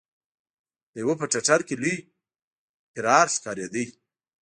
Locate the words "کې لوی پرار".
1.67-3.27